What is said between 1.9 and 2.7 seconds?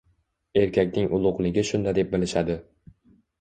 deb bilishadi